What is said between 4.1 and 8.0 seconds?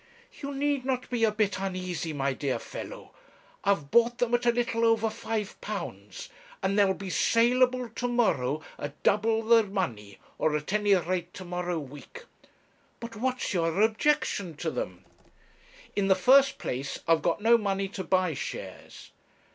them at a little over £5, and they'll be saleable